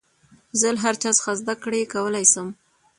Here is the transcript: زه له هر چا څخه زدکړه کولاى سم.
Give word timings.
زه 0.59 0.67
له 0.75 0.79
هر 0.83 0.95
چا 1.01 1.09
څخه 1.17 1.31
زدکړه 1.41 1.79
کولاى 1.93 2.25
سم. 2.33 2.47